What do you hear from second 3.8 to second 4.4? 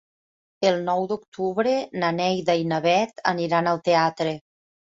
teatre.